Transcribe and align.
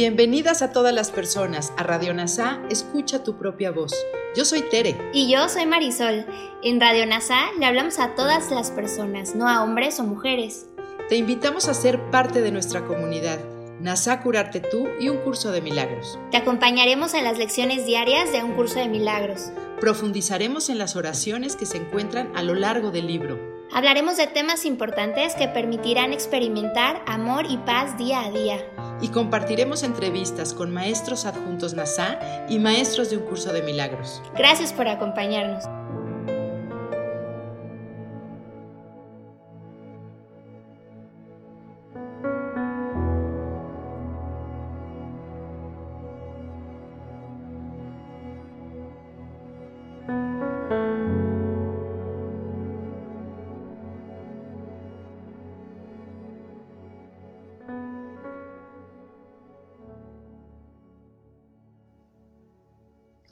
Bienvenidas 0.00 0.62
a 0.62 0.70
todas 0.70 0.94
las 0.94 1.10
personas 1.10 1.72
a 1.76 1.82
Radio 1.82 2.14
NASA, 2.14 2.60
escucha 2.70 3.24
tu 3.24 3.36
propia 3.36 3.72
voz. 3.72 3.92
Yo 4.36 4.44
soy 4.44 4.62
Tere. 4.62 4.96
Y 5.12 5.28
yo 5.28 5.48
soy 5.48 5.66
Marisol. 5.66 6.24
En 6.62 6.80
Radio 6.80 7.04
NASA 7.04 7.50
le 7.58 7.66
hablamos 7.66 7.98
a 7.98 8.14
todas 8.14 8.52
las 8.52 8.70
personas, 8.70 9.34
no 9.34 9.48
a 9.48 9.64
hombres 9.64 9.98
o 9.98 10.04
mujeres. 10.04 10.68
Te 11.08 11.16
invitamos 11.16 11.68
a 11.68 11.74
ser 11.74 12.00
parte 12.12 12.42
de 12.42 12.52
nuestra 12.52 12.84
comunidad. 12.84 13.40
NASA 13.80 14.20
Curarte 14.22 14.60
Tú 14.60 14.86
y 15.00 15.08
un 15.08 15.16
curso 15.16 15.50
de 15.50 15.62
milagros. 15.62 16.16
Te 16.30 16.36
acompañaremos 16.36 17.14
en 17.14 17.24
las 17.24 17.36
lecciones 17.36 17.84
diarias 17.84 18.30
de 18.30 18.44
un 18.44 18.52
curso 18.52 18.78
de 18.78 18.86
milagros. 18.86 19.50
Profundizaremos 19.80 20.68
en 20.68 20.78
las 20.78 20.94
oraciones 20.94 21.56
que 21.56 21.66
se 21.66 21.78
encuentran 21.78 22.30
a 22.36 22.44
lo 22.44 22.54
largo 22.54 22.92
del 22.92 23.08
libro. 23.08 23.36
Hablaremos 23.72 24.16
de 24.16 24.28
temas 24.28 24.64
importantes 24.64 25.34
que 25.34 25.48
permitirán 25.48 26.12
experimentar 26.12 27.02
amor 27.08 27.46
y 27.50 27.56
paz 27.56 27.98
día 27.98 28.24
a 28.24 28.30
día 28.30 28.64
y 29.00 29.08
compartiremos 29.08 29.82
entrevistas 29.82 30.54
con 30.54 30.72
maestros 30.72 31.24
adjuntos 31.24 31.74
NASA 31.74 32.18
y 32.48 32.58
maestros 32.58 33.10
de 33.10 33.18
un 33.18 33.24
curso 33.24 33.52
de 33.52 33.62
milagros. 33.62 34.22
Gracias 34.36 34.72
por 34.72 34.88
acompañarnos. 34.88 35.77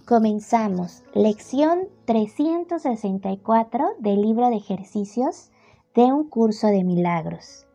Comenzamos. 0.06 1.02
Lección 1.14 1.88
364 2.04 3.88
del 3.98 4.22
libro 4.22 4.50
de 4.50 4.56
ejercicios 4.56 5.50
de 5.96 6.12
un 6.12 6.28
curso 6.28 6.68
de 6.68 6.84
milagros. 6.84 7.66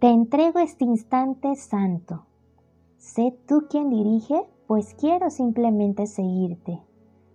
Te 0.00 0.08
entrego 0.08 0.58
este 0.58 0.86
instante 0.86 1.54
santo. 1.54 2.26
Sé 2.96 3.32
tú 3.46 3.68
quien 3.70 3.90
dirige, 3.90 4.42
pues 4.66 4.94
quiero 4.94 5.30
simplemente 5.30 6.08
seguirte, 6.08 6.82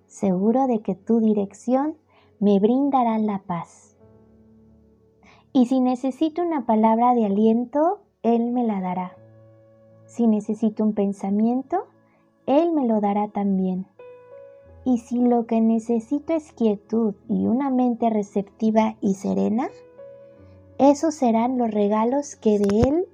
seguro 0.08 0.68
de 0.68 0.82
que 0.82 0.96
tu 0.96 1.22
dirección 1.22 1.96
me 2.42 2.60
brindará 2.60 3.18
la 3.18 3.44
paz. 3.44 3.96
Y 5.54 5.68
si 5.68 5.80
necesito 5.80 6.42
una 6.42 6.66
palabra 6.66 7.14
de 7.14 7.28
aliento, 7.28 8.02
Él 8.24 8.52
me 8.52 8.66
la 8.66 8.82
dará. 8.82 9.16
Si 10.06 10.28
necesito 10.28 10.84
un 10.84 10.94
pensamiento, 10.94 11.88
él 12.48 12.72
me 12.72 12.86
lo 12.86 13.02
dará 13.02 13.28
también. 13.30 13.88
Y 14.84 15.00
si 15.00 15.18
lo 15.18 15.48
que 15.48 15.62
necesito 15.62 16.34
es 16.34 16.52
quietud 16.52 17.16
y 17.28 17.48
una 17.48 17.72
mente 17.72 18.10
receptiva 18.10 18.98
y 19.02 19.16
serena, 19.16 19.70
esos 20.78 21.16
serán 21.16 21.58
los 21.58 21.72
regalos 21.72 22.36
que 22.36 22.60
de 22.60 22.82
Él 22.82 23.08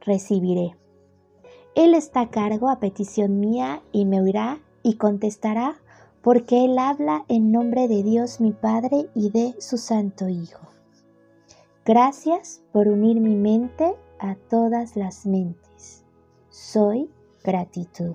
recibiré. 0.00 0.76
Él 1.74 1.94
está 1.94 2.22
a 2.22 2.30
cargo 2.30 2.70
a 2.70 2.78
petición 2.78 3.40
mía 3.40 3.82
y 3.92 4.06
me 4.06 4.20
oirá 4.20 4.60
y 4.82 4.96
contestará 4.96 5.76
porque 6.22 6.64
Él 6.64 6.78
habla 6.78 7.24
en 7.28 7.52
nombre 7.52 7.86
de 7.88 8.02
Dios 8.02 8.40
mi 8.40 8.52
Padre 8.52 9.10
y 9.14 9.30
de 9.30 9.54
su 9.60 9.76
Santo 9.76 10.28
Hijo. 10.28 10.68
Gracias 11.84 12.62
por 12.72 12.88
unir 12.88 13.20
mi 13.20 13.34
mente 13.34 13.94
a 14.18 14.36
todas 14.36 14.96
las 14.96 15.26
mentes. 15.26 16.04
Soy 16.48 17.10
gratitud. 17.42 18.14